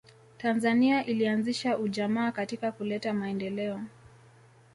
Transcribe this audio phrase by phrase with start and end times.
[0.37, 3.81] tanzania ilianzisha ujamaa katika kuleta maendeleo